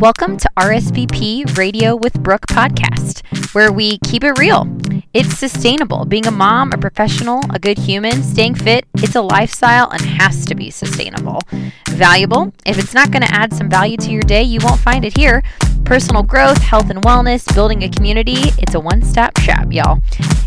[0.00, 4.68] Welcome to RSVP Radio with Brooke podcast, where we keep it real.
[5.12, 6.04] It's sustainable.
[6.04, 10.44] Being a mom, a professional, a good human, staying fit, it's a lifestyle and has
[10.46, 11.40] to be sustainable.
[11.88, 12.52] Valuable.
[12.64, 15.18] If it's not going to add some value to your day, you won't find it
[15.18, 15.42] here.
[15.84, 20.00] Personal growth, health and wellness, building a community, it's a one stop shop, y'all.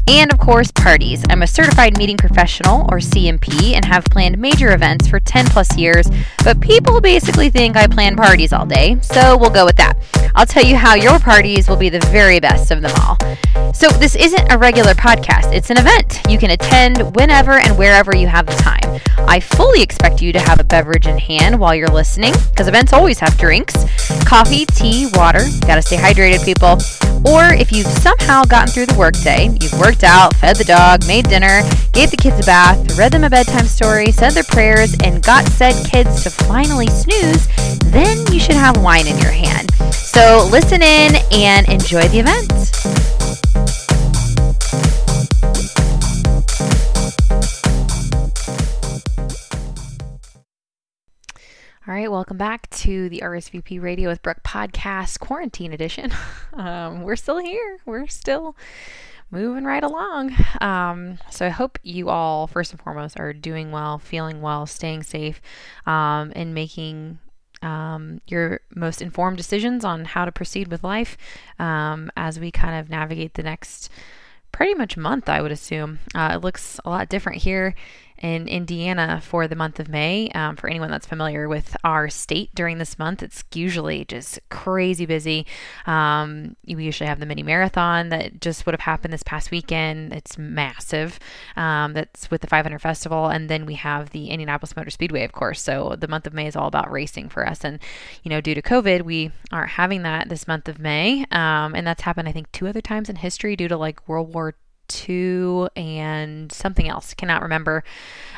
[0.08, 1.24] And of course, parties.
[1.30, 5.78] I'm a certified meeting professional, or CMP, and have planned major events for 10 plus
[5.78, 6.10] years,
[6.44, 9.98] but people basically think I plan parties all day, so we'll go with that.
[10.36, 13.18] I'll tell you how your parties will be the very best of them all.
[13.74, 16.22] So, this isn't a regular podcast, it's an event.
[16.30, 19.00] You can attend whenever and wherever you have the time.
[19.28, 22.92] I fully expect you to have a beverage in hand while you're listening, because events
[22.92, 23.76] always have drinks
[24.26, 25.21] coffee, tea, water.
[25.22, 26.82] Gotta stay hydrated, people.
[27.32, 31.30] Or if you've somehow gotten through the workday, you've worked out, fed the dog, made
[31.30, 31.62] dinner,
[31.94, 35.46] gave the kids a bath, read them a bedtime story, said their prayers, and got
[35.46, 37.48] said kids to finally snooze,
[37.92, 39.72] then you should have wine in your hand.
[39.94, 43.01] So listen in and enjoy the event.
[51.92, 56.14] All right, welcome back to the RSVP Radio with Brooke podcast quarantine edition.
[56.54, 57.80] Um, we're still here.
[57.86, 58.56] We're still
[59.30, 60.36] moving right along.
[60.62, 65.04] Um, so I hope you all, first and foremost, are doing well, feeling well, staying
[65.04, 65.42] safe,
[65.86, 67.20] um, and making
[67.62, 71.18] um, your most informed decisions on how to proceed with life
[71.60, 73.90] um, as we kind of navigate the next
[74.52, 76.00] pretty much month, I would assume.
[76.14, 77.76] Uh, it looks a lot different here
[78.22, 80.30] in Indiana for the month of May.
[80.30, 85.06] Um, for anyone that's familiar with our state during this month, it's usually just crazy
[85.06, 85.46] busy.
[85.88, 90.14] Um, we usually have the mini marathon that just would have happened this past weekend.
[90.14, 91.20] It's massive.
[91.56, 93.28] Um, that's with the 500 Festival.
[93.28, 95.62] And then we have the Indianapolis Motor Speedway, of course.
[95.62, 97.64] So the month of May is all about racing for us.
[97.64, 97.80] And,
[98.24, 101.26] you know, due to COVID, we aren't having that this month of May.
[101.32, 104.34] Um, and that's happened, I think, two other times in history due to like World
[104.34, 104.56] War
[104.94, 107.14] two and something else.
[107.14, 107.84] Cannot remember.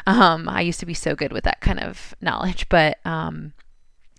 [0.06, 3.54] Um, I used to be so good with that kind of knowledge, but um,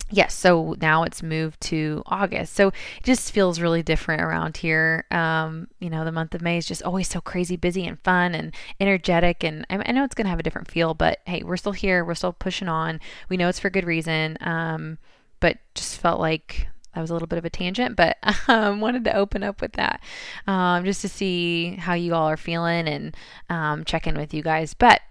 [0.09, 2.53] yes, so now it's moved to August.
[2.53, 5.05] So it just feels really different around here.
[5.11, 8.35] Um, you know, the month of May is just always so crazy busy and fun
[8.35, 9.43] and energetic.
[9.43, 11.71] And I, I know it's going to have a different feel, but hey, we're still
[11.71, 12.05] here.
[12.05, 12.99] We're still pushing on.
[13.29, 14.37] We know it's for good reason.
[14.41, 14.97] Um,
[15.39, 18.17] but just felt like that was a little bit of a tangent, but
[18.47, 20.01] um, wanted to open up with that
[20.47, 23.15] um, just to see how you all are feeling and
[23.49, 24.73] um, check in with you guys.
[24.73, 25.01] But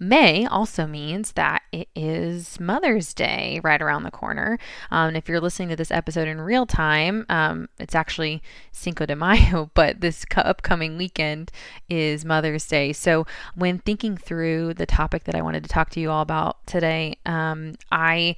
[0.00, 4.58] May also means that it is Mother's Day right around the corner.
[4.90, 9.16] Um, if you're listening to this episode in real time, um, it's actually Cinco de
[9.16, 11.50] Mayo, but this upcoming weekend
[11.90, 12.92] is Mother's Day.
[12.92, 13.26] So,
[13.56, 17.16] when thinking through the topic that I wanted to talk to you all about today,
[17.26, 18.36] um, I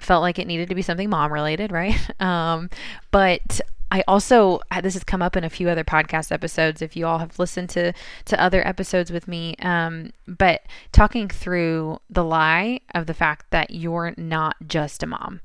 [0.00, 1.96] felt like it needed to be something mom related, right?
[2.20, 2.70] Um,
[3.10, 6.82] but I also this has come up in a few other podcast episodes.
[6.82, 7.92] If you all have listened to
[8.24, 10.62] to other episodes with me, um, but
[10.92, 15.40] talking through the lie of the fact that you're not just a mom.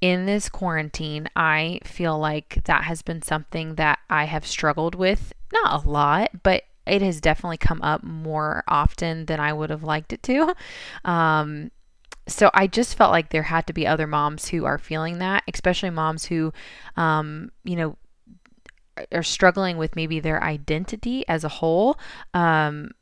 [0.00, 5.32] In this quarantine, I feel like that has been something that I have struggled with,
[5.52, 9.82] not a lot, but it has definitely come up more often than I would have
[9.82, 10.54] liked it to.
[11.04, 11.70] Um,
[12.26, 15.42] so I just felt like there had to be other moms who are feeling that,
[15.52, 16.52] especially moms who,
[16.96, 17.96] um, you know,
[19.12, 21.98] are struggling with maybe their identity as a whole.
[22.32, 22.92] Um,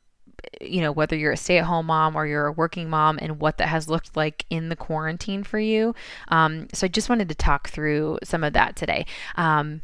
[0.59, 3.39] you know, whether you're a stay at home mom or you're a working mom and
[3.39, 5.95] what that has looked like in the quarantine for you.
[6.27, 9.05] Um, so I just wanted to talk through some of that today.
[9.35, 9.81] Um,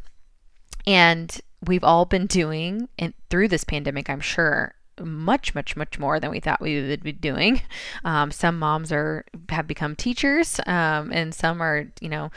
[0.86, 6.20] and we've all been doing and through this pandemic, I'm sure, much, much, much more
[6.20, 7.62] than we thought we would be doing.
[8.04, 12.32] Um, some moms are have become teachers, um, and some are, you know,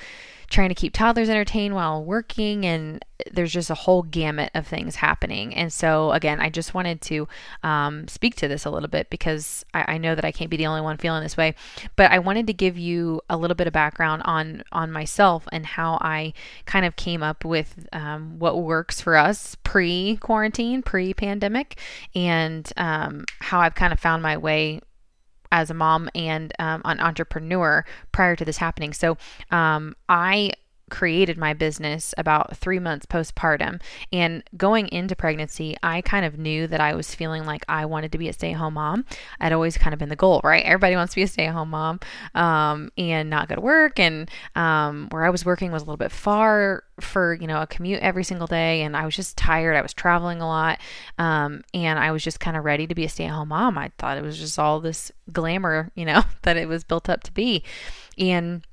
[0.52, 4.96] trying to keep toddlers entertained while working and there's just a whole gamut of things
[4.96, 5.54] happening.
[5.54, 7.28] And so again i just wanted to
[7.62, 10.56] um, speak to this a little bit because I, I, know that i can't be
[10.56, 11.54] the only one feeling this way
[11.96, 15.64] but i wanted to give you a little bit of background on on myself and
[15.64, 16.32] how i
[16.66, 21.78] kind of came up with um, what works for us pre quarantine pre pandemic
[22.14, 24.80] and um, how i've kind of found my way
[25.52, 28.92] as a mom and um, an entrepreneur prior to this happening.
[28.92, 29.16] So
[29.52, 30.52] um, I
[30.92, 33.80] created my business about three months postpartum.
[34.12, 38.12] And going into pregnancy, I kind of knew that I was feeling like I wanted
[38.12, 39.06] to be a stay at home mom.
[39.40, 40.62] I'd always kind of been the goal, right?
[40.62, 42.00] Everybody wants to be a stay at home mom
[42.34, 43.98] um, and not go to work.
[43.98, 47.66] And um, where I was working was a little bit far for, you know, a
[47.66, 48.82] commute every single day.
[48.82, 49.74] And I was just tired.
[49.74, 50.78] I was traveling a lot.
[51.16, 53.78] Um, and I was just kind of ready to be a stay at home mom.
[53.78, 57.22] I thought it was just all this glamour, you know, that it was built up
[57.22, 57.64] to be.
[58.18, 58.66] And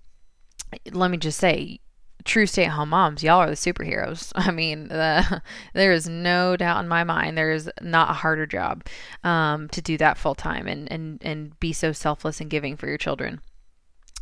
[0.92, 1.80] let me just say,
[2.26, 4.32] true stay at home moms, y'all are the superheroes.
[4.36, 5.42] I mean, the,
[5.74, 8.86] there is no doubt in my mind there is not a harder job
[9.24, 12.88] um, to do that full time and, and, and be so selfless and giving for
[12.88, 13.42] your children.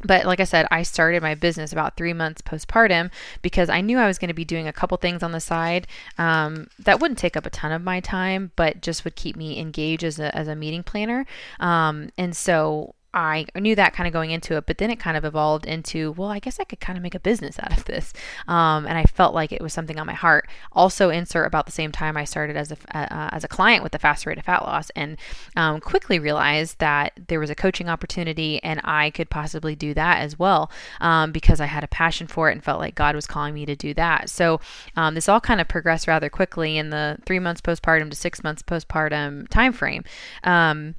[0.04, 3.10] But like I said, I started my business about three months postpartum
[3.42, 5.88] because I knew I was going to be doing a couple things on the side
[6.20, 9.60] um, that wouldn't take up a ton of my time, but just would keep me
[9.60, 11.26] engaged as a, as a meeting planner.
[11.60, 15.18] Um, and so I knew that kind of going into it, but then it kind
[15.18, 17.86] of evolved into, well, I guess I could kind of make a business out of
[17.86, 18.14] this.
[18.48, 20.48] Um, and I felt like it was something on my heart.
[20.72, 23.92] Also, insert about the same time I started as a, uh, as a client with
[23.92, 25.18] the Faster Way of Fat Loss and
[25.56, 30.19] um, quickly realized that there was a coaching opportunity and I could possibly do that
[30.19, 30.69] as well
[31.02, 33.66] um, because I had a passion for it and felt like God was calling me
[33.66, 34.30] to do that.
[34.30, 34.60] So
[34.96, 38.44] um, this all kind of progressed rather quickly in the three months postpartum to six
[38.44, 40.06] months postpartum timeframe.
[40.44, 40.94] Um,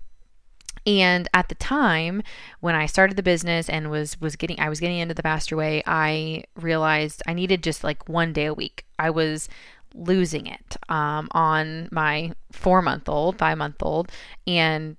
[0.88, 2.23] and at the time
[2.61, 5.55] when I started the business and was was getting I was getting into the faster
[5.55, 8.87] way, I realized I needed just like one day a week.
[8.99, 9.50] I was
[9.94, 14.11] losing it um, on my four month old, five month old,
[14.46, 14.96] and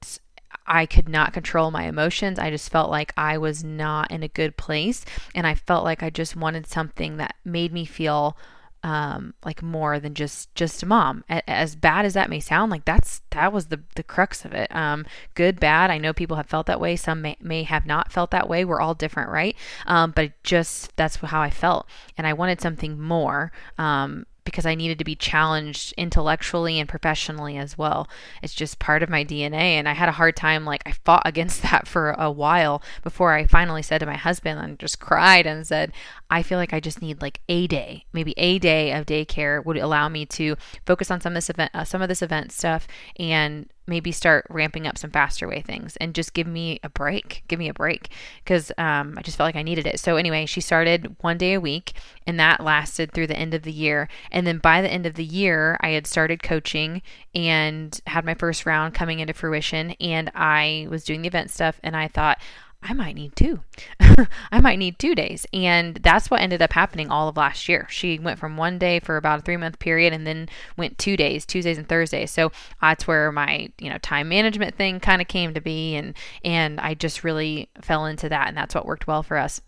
[0.67, 2.37] I could not control my emotions.
[2.37, 5.03] I just felt like I was not in a good place.
[5.33, 8.37] And I felt like I just wanted something that made me feel
[8.83, 11.23] um, like more than just just a mom.
[11.29, 14.73] As bad as that may sound, like that's that was the the crux of it.
[14.73, 15.05] Um,
[15.35, 15.91] good, bad.
[15.91, 16.95] I know people have felt that way.
[16.95, 18.63] Some may, may have not felt that way.
[18.63, 19.55] We're all different, right?
[19.85, 21.87] Um, but just that's how I felt,
[22.17, 23.51] and I wanted something more.
[23.77, 28.07] Um, because I needed to be challenged intellectually and professionally as well.
[28.41, 29.77] It's just part of my DNA.
[29.77, 33.33] And I had a hard time, like, I fought against that for a while before
[33.33, 35.91] I finally said to my husband and just cried and said,
[36.29, 39.77] I feel like I just need like a day, maybe a day of daycare would
[39.77, 40.55] allow me to
[40.85, 42.87] focus on some of this event, uh, some of this event stuff
[43.17, 47.43] and maybe start ramping up some faster way things and just give me a break.
[47.47, 48.09] Give me a break
[48.43, 49.99] because um, I just felt like I needed it.
[49.99, 51.93] So, anyway, she started one day a week
[52.25, 54.07] and that lasted through the end of the year.
[54.31, 57.01] And then by the end of the year, I had started coaching
[57.35, 59.91] and had my first round coming into fruition.
[59.99, 62.39] And I was doing the event stuff and I thought,
[62.81, 63.59] I might need two.
[64.51, 65.45] I might need two days.
[65.53, 67.87] And that's what ended up happening all of last year.
[67.89, 70.47] She went from one day for about a three month period and then
[70.77, 72.31] went two days, Tuesdays and Thursdays.
[72.31, 75.95] So that's where my, you know, time management thing kind of came to be.
[75.95, 78.47] And, and I just really fell into that.
[78.47, 79.61] And that's what worked well for us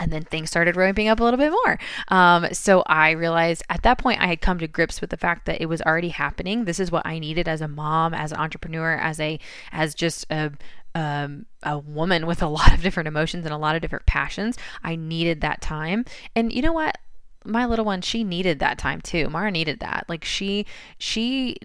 [0.00, 1.78] and then things started ramping up a little bit more.
[2.08, 5.44] Um, so I realized at that point I had come to grips with the fact
[5.44, 6.64] that it was already happening.
[6.64, 9.38] This is what I needed as a mom, as an entrepreneur, as a
[9.72, 10.52] as just a
[10.94, 14.56] um, a woman with a lot of different emotions and a lot of different passions.
[14.82, 16.04] I needed that time.
[16.34, 16.98] And you know what?
[17.44, 19.28] My little one, she needed that time too.
[19.30, 20.04] Mara needed that.
[20.08, 20.66] Like she
[20.98, 21.56] she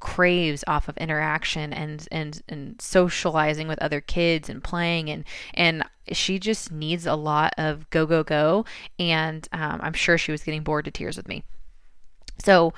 [0.00, 5.24] craves off of interaction and and and socializing with other kids and playing and
[5.54, 8.64] and she just needs a lot of go go go
[8.98, 11.44] and um, i'm sure she was getting bored to tears with me
[12.38, 12.72] so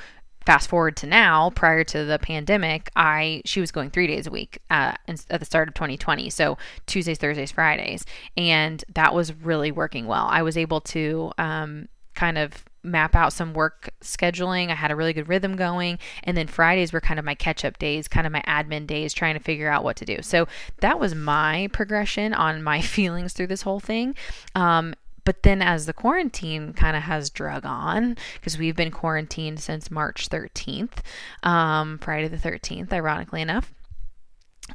[0.50, 4.30] fast forward to now prior to the pandemic i she was going three days a
[4.30, 4.94] week uh,
[5.30, 8.04] at the start of 2020 so tuesdays thursdays fridays
[8.36, 10.26] and that was really working well.
[10.30, 14.70] I was able to um, kind of map out some work scheduling.
[14.70, 17.64] I had a really good rhythm going and then fridays were kind of my catch
[17.64, 20.22] up days kind of my admin days trying to figure out what to do.
[20.22, 20.48] So
[20.80, 24.14] that was my progression on my feelings through this whole thing.
[24.54, 24.94] Um,
[25.30, 29.88] but then as the quarantine kind of has drug on, because we've been quarantined since
[29.88, 31.04] March 13th,
[31.44, 33.72] um, Friday the 13th, ironically enough,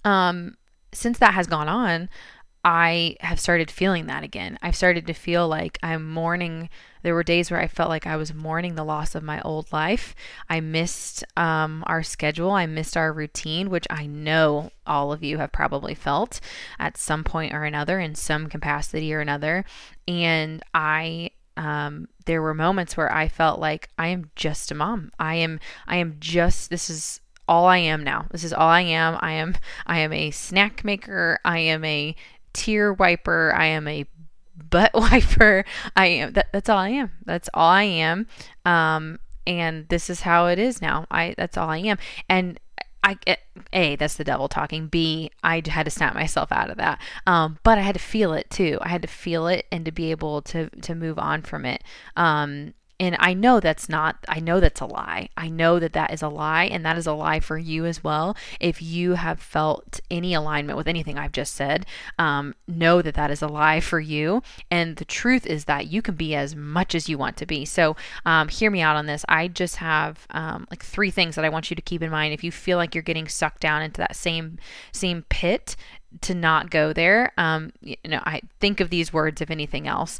[0.05, 0.55] um,
[0.93, 2.07] since that has gone on,
[2.65, 4.57] I have started feeling that again.
[4.59, 6.69] I've started to feel like I'm mourning.
[7.03, 9.71] There were days where I felt like I was mourning the loss of my old
[9.71, 10.15] life.
[10.49, 12.51] I missed um, our schedule.
[12.51, 16.41] I missed our routine, which I know all of you have probably felt
[16.79, 19.63] at some point or another, in some capacity or another.
[20.07, 25.11] And I um, there were moments where I felt like I am just a mom.
[25.19, 28.25] I am I am just this is all I am now.
[28.31, 29.17] This is all I am.
[29.21, 29.55] I am
[29.85, 31.39] I am a snack maker.
[31.45, 32.15] I am a
[32.55, 33.53] tear wiper.
[33.55, 34.05] I am a
[34.55, 35.65] butt wiper.
[35.95, 37.11] I am that, that's all I am.
[37.25, 38.27] That's all I am.
[38.63, 41.05] Um, and this is how it is now.
[41.11, 41.97] I that's all I am.
[42.27, 42.59] And
[43.03, 43.17] I
[43.71, 44.87] a that's the devil talking.
[44.87, 46.99] B I had to snap myself out of that.
[47.27, 48.79] Um, but I had to feel it too.
[48.81, 51.83] I had to feel it and to be able to to move on from it.
[52.15, 55.29] Um, and I know that's not, I know that's a lie.
[55.35, 58.03] I know that that is a lie, and that is a lie for you as
[58.03, 58.37] well.
[58.59, 61.85] If you have felt any alignment with anything I've just said,
[62.17, 64.41] um, know that that is a lie for you.
[64.71, 67.65] And the truth is that you can be as much as you want to be.
[67.65, 69.25] So, um, hear me out on this.
[69.27, 72.33] I just have um, like three things that I want you to keep in mind.
[72.33, 74.57] If you feel like you're getting sucked down into that same
[74.91, 75.75] same pit,
[76.21, 77.33] to not go there.
[77.37, 80.17] Um, you know, I think of these words if anything else.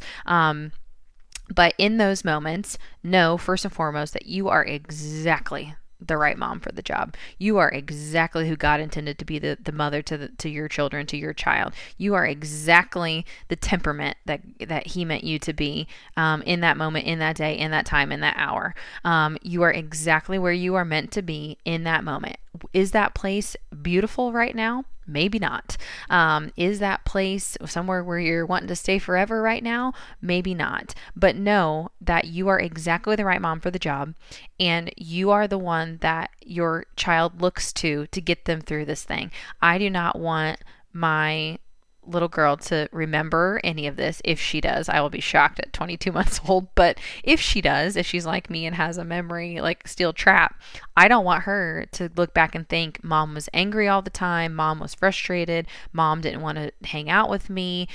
[1.54, 6.60] But in those moments, know first and foremost that you are exactly the right mom
[6.60, 7.14] for the job.
[7.38, 10.68] You are exactly who God intended to be the, the mother to the, to your
[10.68, 11.72] children, to your child.
[11.96, 15.86] You are exactly the temperament that that He meant you to be
[16.16, 18.74] um, in that moment, in that day, in that time, in that hour.
[19.04, 22.36] Um, you are exactly where you are meant to be in that moment.
[22.72, 24.84] Is that place beautiful right now?
[25.06, 25.76] Maybe not.
[26.10, 29.92] Um, is that place somewhere where you're wanting to stay forever right now?
[30.20, 30.94] Maybe not.
[31.14, 34.14] But know that you are exactly the right mom for the job,
[34.58, 39.04] and you are the one that your child looks to to get them through this
[39.04, 39.30] thing.
[39.62, 40.60] I do not want
[40.92, 41.58] my
[42.06, 44.20] little girl to remember any of this.
[44.24, 46.74] If she does, I will be shocked at 22 months old.
[46.74, 50.60] But if she does, if she's like me and has a memory like steel trap,
[50.96, 54.54] I don't want her to look back and think mom was angry all the time,
[54.54, 57.88] mom was frustrated, mom didn't want to hang out with me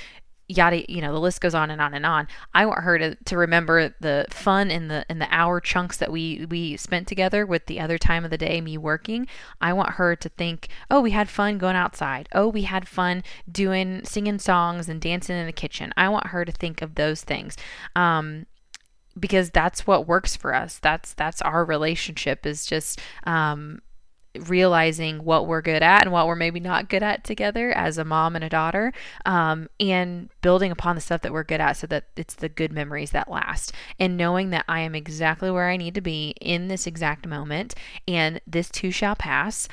[0.47, 2.27] yada you know the list goes on and on and on.
[2.53, 6.11] I want her to, to remember the fun in the in the hour chunks that
[6.11, 9.27] we we spent together with the other time of the day me working.
[9.59, 12.27] I want her to think oh we had fun going outside.
[12.33, 15.93] Oh we had fun doing singing songs and dancing in the kitchen.
[15.97, 17.57] I want her to think of those things
[17.95, 18.45] um,
[19.19, 20.79] because that's what works for us.
[20.79, 23.81] That's that's our relationship is just um,
[24.39, 28.05] realizing what we're good at and what we're maybe not good at together as a
[28.05, 28.93] mom and a daughter
[29.25, 32.71] um, and building upon the stuff that we're good at so that it's the good
[32.71, 33.73] memories that last.
[33.99, 37.75] And knowing that i am exactly where i need to be in this exact moment
[38.07, 39.67] and this too shall pass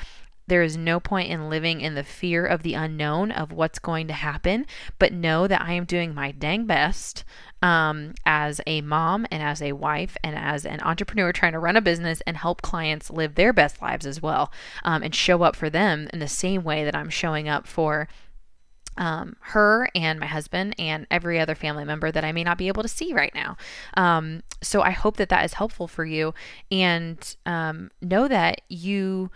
[0.49, 4.07] there is no point in living in the fear of the unknown of what's going
[4.07, 4.65] to happen,
[4.97, 7.23] but know that I am doing my dang best
[7.61, 11.75] um, as a mom and as a wife and as an entrepreneur trying to run
[11.75, 14.51] a business and help clients live their best lives as well
[14.83, 18.07] um, and show up for them in the same way that I'm showing up for
[18.97, 22.67] um, her and my husband and every other family member that I may not be
[22.67, 23.55] able to see right now.
[23.95, 26.33] Um, so I hope that that is helpful for you
[26.69, 29.31] and um, know that you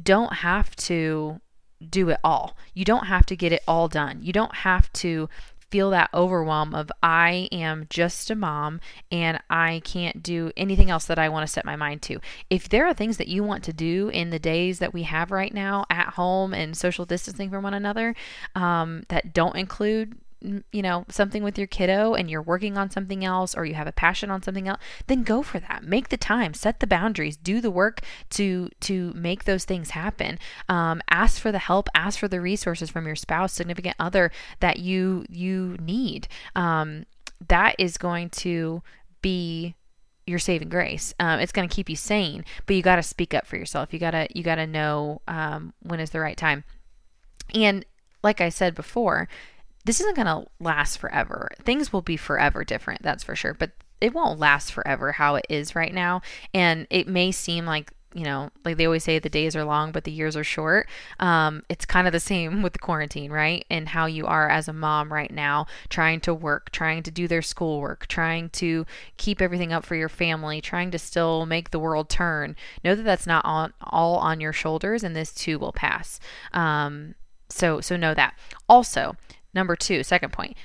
[0.00, 1.40] don't have to
[1.88, 2.56] do it all.
[2.74, 4.22] You don't have to get it all done.
[4.22, 5.28] You don't have to
[5.70, 8.80] feel that overwhelm of I am just a mom
[9.10, 12.20] and I can't do anything else that I want to set my mind to.
[12.50, 15.30] If there are things that you want to do in the days that we have
[15.30, 18.14] right now at home and social distancing from one another
[18.54, 23.24] um, that don't include you know, something with your kiddo and you're working on something
[23.24, 25.84] else or you have a passion on something else, then go for that.
[25.84, 30.38] Make the time, set the boundaries, do the work to to make those things happen.
[30.68, 34.30] Um, ask for the help, ask for the resources from your spouse, significant other
[34.60, 36.28] that you you need.
[36.56, 37.06] Um,
[37.48, 38.82] that is going to
[39.22, 39.74] be
[40.26, 41.12] your saving grace.
[41.18, 43.92] Um, it's going to keep you sane, but you got to speak up for yourself.
[43.92, 46.64] You gotta you gotta know um, when is the right time.
[47.54, 47.84] And
[48.22, 49.28] like I said before,
[49.84, 51.48] this isn't going to last forever.
[51.62, 53.70] Things will be forever different, that's for sure, but
[54.00, 56.22] it won't last forever how it is right now.
[56.54, 59.92] And it may seem like you know, like they always say, the days are long,
[59.92, 60.88] but the years are short.
[61.20, 63.64] Um, it's kind of the same with the quarantine, right?
[63.70, 67.28] And how you are as a mom right now, trying to work, trying to do
[67.28, 68.84] their schoolwork, trying to
[69.16, 72.56] keep everything up for your family, trying to still make the world turn.
[72.82, 76.18] Know that that's not on, all on your shoulders, and this too will pass.
[76.52, 77.14] Um,
[77.48, 78.34] so, so know that.
[78.68, 79.16] Also,
[79.54, 80.56] Number two, second point,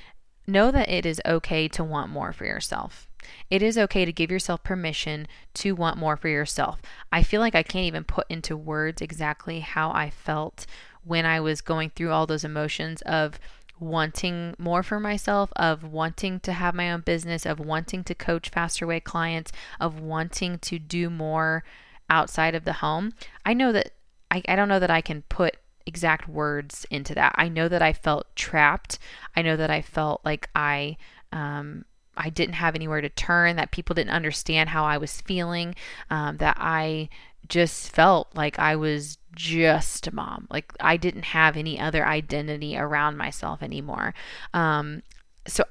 [0.46, 3.08] know that it is okay to want more for yourself.
[3.50, 6.80] It is okay to give yourself permission to want more for yourself.
[7.10, 10.66] I feel like I can't even put into words exactly how I felt
[11.04, 13.38] when I was going through all those emotions of
[13.78, 18.48] wanting more for myself, of wanting to have my own business, of wanting to coach
[18.48, 21.64] faster way clients, of wanting to do more
[22.08, 23.12] outside of the home.
[23.44, 23.92] I know that
[24.30, 27.34] I, I don't know that I can put exact words into that.
[27.36, 28.98] I know that I felt trapped.
[29.34, 30.96] I know that I felt like I
[31.32, 31.84] um,
[32.16, 33.56] I didn't have anywhere to turn.
[33.56, 35.74] That people didn't understand how I was feeling.
[36.10, 37.08] Um, that I
[37.48, 40.46] just felt like I was just a mom.
[40.50, 44.14] Like I didn't have any other identity around myself anymore.
[44.52, 45.02] Um,
[45.46, 45.64] so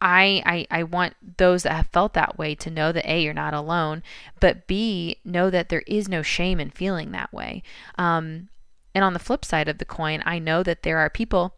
[0.00, 3.32] I, I, I want those that have felt that way to know that A, you're
[3.32, 4.02] not alone,
[4.38, 7.62] but B, know that there is no shame in feeling that way.
[7.96, 8.48] Um,
[8.94, 11.54] and on the flip side of the coin, I know that there are people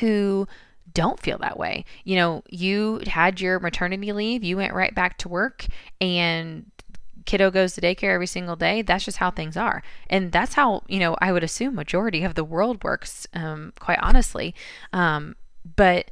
[0.00, 0.46] who
[0.92, 1.84] don't feel that way.
[2.04, 5.66] You know, you had your maternity leave, you went right back to work,
[6.00, 6.66] and
[7.24, 8.82] kiddo goes to daycare every single day.
[8.82, 9.82] That's just how things are.
[10.10, 13.98] And that's how, you know, I would assume majority of the world works, um, quite
[14.02, 14.54] honestly.
[14.92, 15.36] Um,
[15.76, 16.10] but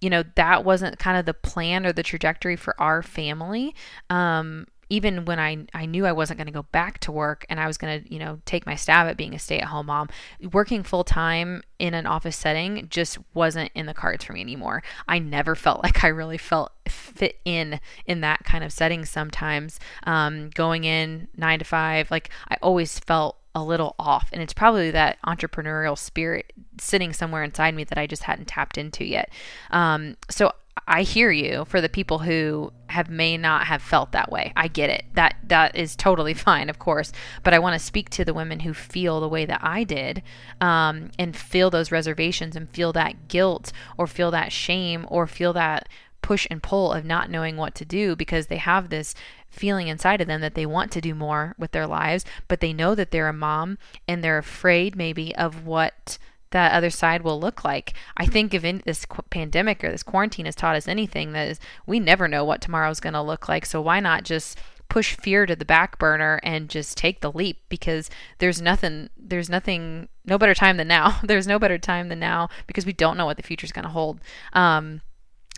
[0.00, 3.74] you know, that wasn't kind of the plan or the trajectory for our family.
[4.08, 7.58] Um, even when I, I knew I wasn't going to go back to work and
[7.58, 9.86] I was going to, you know, take my stab at being a stay at home
[9.86, 10.08] mom,
[10.52, 14.82] working full time in an office setting just wasn't in the cards for me anymore.
[15.08, 19.78] I never felt like I really felt fit in in that kind of setting sometimes.
[20.04, 24.28] Um, going in nine to five, like I always felt a little off.
[24.32, 28.78] And it's probably that entrepreneurial spirit sitting somewhere inside me that I just hadn't tapped
[28.78, 29.30] into yet.
[29.70, 30.52] Um, so
[30.90, 34.52] I hear you for the people who have may not have felt that way.
[34.56, 35.04] I get it.
[35.14, 37.12] That that is totally fine, of course.
[37.44, 40.22] But I want to speak to the women who feel the way that I did,
[40.60, 45.52] um, and feel those reservations, and feel that guilt, or feel that shame, or feel
[45.52, 45.88] that
[46.22, 49.14] push and pull of not knowing what to do because they have this
[49.48, 52.72] feeling inside of them that they want to do more with their lives, but they
[52.72, 53.78] know that they're a mom
[54.08, 56.18] and they're afraid maybe of what
[56.50, 57.94] that other side will look like.
[58.16, 61.60] I think if in this pandemic or this quarantine has taught us anything, that is
[61.86, 63.66] we never know what tomorrow is going to look like.
[63.66, 67.60] So why not just push fear to the back burner and just take the leap
[67.68, 72.18] because there's nothing there's nothing no better time than now there's no better time than
[72.18, 74.20] now because we don't know what the future is going to hold
[74.52, 75.00] um,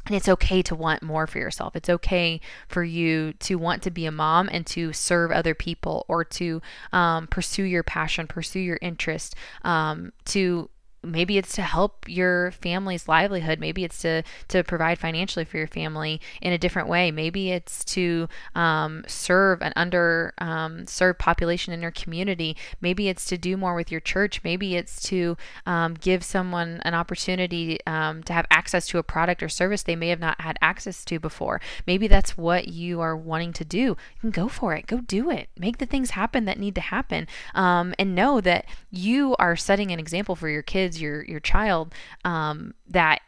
[0.07, 1.77] and it's okay to want more for yourself.
[1.77, 6.05] It's okay for you to want to be a mom and to serve other people
[6.09, 6.61] or to
[6.93, 10.71] um, pursue your passion, pursue your interest, um, to
[11.03, 13.59] maybe it's to help your family's livelihood.
[13.59, 17.11] Maybe it's to to provide financially for your family in a different way.
[17.11, 22.57] Maybe it's to um, serve an under um, served population in your community.
[22.81, 24.43] Maybe it's to do more with your church.
[24.45, 29.43] Maybe it's to um, give someone an opportunity um, to have access to a product
[29.43, 31.61] or service they may have not had access to before.
[31.87, 33.79] Maybe that's what you are wanting to do.
[33.79, 34.87] You can go for it.
[34.87, 35.49] Go do it.
[35.59, 37.27] Make the things happen that need to happen.
[37.55, 41.41] Um, and know that you are setting an example for your kids kids, your your
[41.41, 41.95] child,
[42.25, 43.21] um, that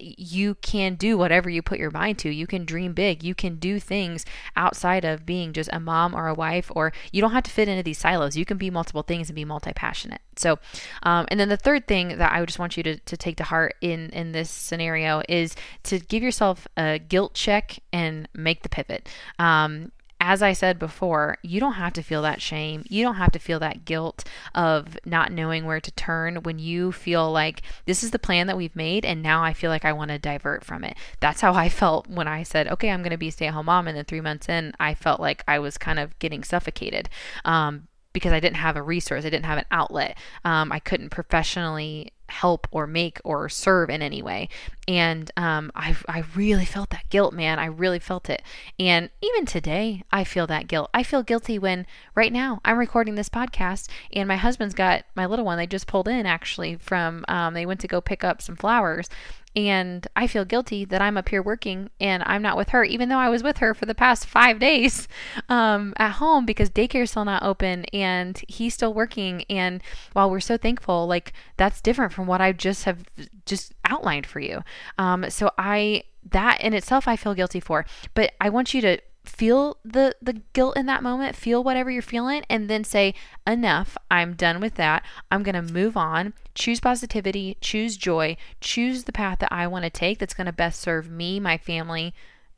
[0.00, 2.30] you can do whatever you put your mind to.
[2.30, 3.24] You can dream big.
[3.24, 4.24] You can do things
[4.54, 7.66] outside of being just a mom or a wife, or you don't have to fit
[7.66, 8.36] into these silos.
[8.36, 10.20] You can be multiple things and be multi passionate.
[10.36, 10.60] So,
[11.02, 13.44] um, and then the third thing that I just want you to, to take to
[13.44, 18.68] heart in, in this scenario is to give yourself a guilt check and make the
[18.68, 19.08] pivot.
[19.40, 19.90] Um,
[20.28, 22.84] as I said before, you don't have to feel that shame.
[22.86, 26.92] You don't have to feel that guilt of not knowing where to turn when you
[26.92, 29.94] feel like this is the plan that we've made and now I feel like I
[29.94, 30.98] want to divert from it.
[31.20, 33.64] That's how I felt when I said, okay, I'm going to be stay at home
[33.64, 33.88] mom.
[33.88, 37.08] And then three months in, I felt like I was kind of getting suffocated.
[37.46, 40.18] Um, because I didn't have a resource, I didn't have an outlet.
[40.44, 44.48] Um, I couldn't professionally help or make or serve in any way.
[44.86, 47.58] And um, I, I really felt that guilt, man.
[47.58, 48.42] I really felt it.
[48.78, 50.90] And even today, I feel that guilt.
[50.94, 55.26] I feel guilty when right now I'm recording this podcast and my husband's got my
[55.26, 55.58] little one.
[55.58, 59.08] They just pulled in actually from, um, they went to go pick up some flowers
[59.56, 63.08] and I feel guilty that I'm up here working and I'm not with her, even
[63.08, 65.08] though I was with her for the past five days
[65.48, 69.44] um, at home because daycare's still not open and he's still working.
[69.48, 69.82] And
[70.12, 73.04] while we're so thankful, like that's different from what I just have
[73.46, 74.62] just outlined for you.
[74.98, 78.98] Um, so I that in itself I feel guilty for, but I want you to
[79.28, 83.14] feel the the guilt in that moment feel whatever you're feeling and then say
[83.46, 85.04] enough i'm done with that.
[85.30, 86.32] I'm going to move on.
[86.54, 90.52] Choose positivity choose joy choose the path that i want to take that's going to
[90.52, 92.14] best serve me my family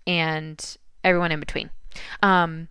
[0.06, 1.70] and everyone in between.
[2.22, 2.68] Um,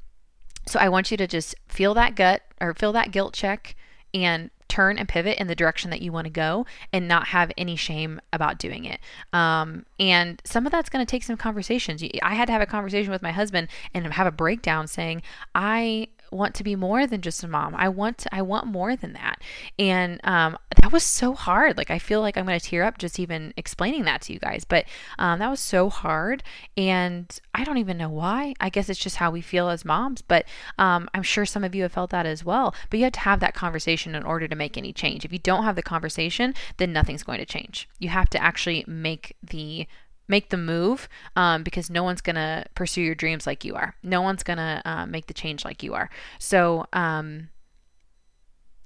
[0.66, 3.76] so i want you to just feel that gut or feel that guilt check
[4.14, 7.52] and turn and pivot in the direction that you want to go and not have
[7.58, 9.00] any shame about doing it.
[9.34, 12.02] Um, and some of that's going to take some conversations.
[12.24, 16.08] I had to have a conversation with my husband and have a breakdown saying, I
[16.32, 17.76] want to be more than just a mom.
[17.76, 19.42] I want to, I want more than that.
[19.78, 21.78] And um, that was so hard.
[21.78, 24.40] Like I feel like I'm going to tear up just even explaining that to you
[24.40, 24.64] guys.
[24.64, 24.86] But
[25.18, 26.44] um, that was so hard,
[26.78, 28.54] and I don't even know why.
[28.60, 30.22] I guess it's just how we feel as moms.
[30.22, 30.46] But
[30.78, 32.74] um, I'm sure some of you have felt that as well.
[32.90, 35.26] But you have to have that conversation in order to make any change.
[35.26, 37.90] If you don't have the conversation, then nothing's going to change.
[38.00, 39.88] You have to actually make the
[40.28, 43.96] make the move um, because no one's to pursue your dreams like you are.
[44.04, 46.10] No one's to uh, make the change like you are.
[46.38, 47.50] So, um,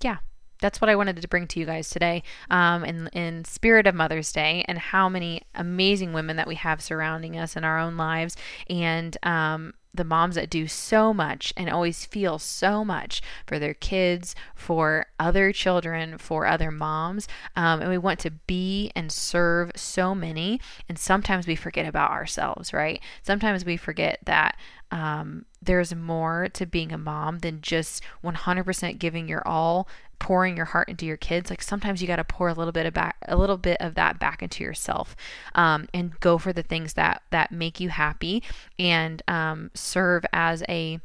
[0.02, 0.18] yeah,
[0.64, 3.94] that's what I wanted to bring to you guys today um, in, in spirit of
[3.94, 7.98] Mother's Day and how many amazing women that we have surrounding us in our own
[7.98, 8.38] lives.
[8.70, 13.74] And um, the moms that do so much and always feel so much for their
[13.74, 17.28] kids, for other children, for other moms.
[17.58, 20.62] Um, and we want to be and serve so many.
[20.88, 23.02] And sometimes we forget about ourselves, right?
[23.22, 24.56] Sometimes we forget that
[24.92, 29.88] um, there's more to being a mom than just 100% giving your all
[30.20, 31.50] pouring your heart into your kids.
[31.50, 33.96] Like sometimes you got to pour a little bit of back a little bit of
[33.96, 35.16] that back into yourself
[35.56, 38.42] um, and go for the things that that make you happy
[38.80, 41.00] and um, serve as a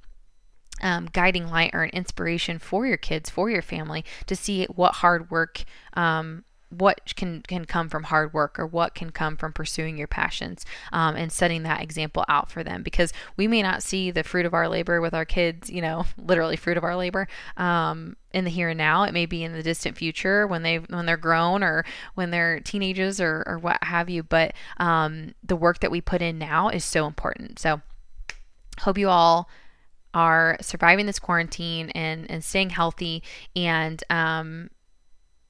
[0.80, 4.96] um, guiding light or an inspiration for your kids, for your family, to see what
[4.96, 9.52] hard work um, what can can come from hard work or what can come from
[9.52, 12.82] pursuing your passions um, and setting that example out for them.
[12.82, 16.04] Because we may not see the fruit of our labor with our kids you know
[16.18, 17.26] literally fruit of our labor
[17.56, 19.04] um, in the here and now.
[19.04, 22.60] It may be in the distant future when they when they're grown or when they're
[22.60, 24.22] teenagers or, or what have you.
[24.22, 27.58] But um, the work that we put in now is so important.
[27.58, 27.80] So
[28.80, 29.48] hope you all
[30.14, 33.22] are surviving this quarantine and, and staying healthy
[33.54, 34.70] and um,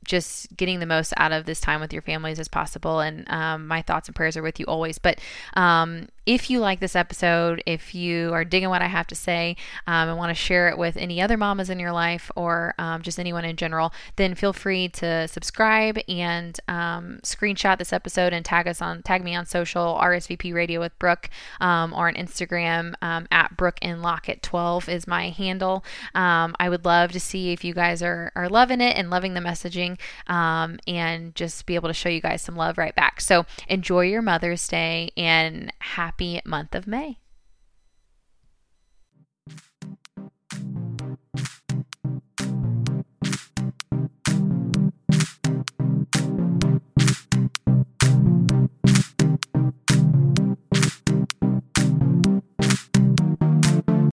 [0.04, 3.00] just getting the most out of this time with your families as possible.
[3.00, 4.98] And um, my thoughts and prayers are with you always.
[4.98, 5.20] But
[5.54, 9.56] um, if you like this episode, if you are digging what I have to say
[9.86, 13.00] um, and want to share it with any other mamas in your life or um,
[13.00, 18.44] just anyone in general, then feel free to subscribe and um, screenshot this episode and
[18.44, 21.30] tag us on tag me on social RSVP Radio with Brooke
[21.62, 25.82] um, or on Instagram um, at Brooke and Lockett 12 is my handle.
[26.14, 29.32] Um, I would love to see if you guys are are loving it and loving
[29.32, 33.22] the messaging and just be able to show you guys some love right back.
[33.22, 37.18] So enjoy your Mother's Day and happy happy month of May.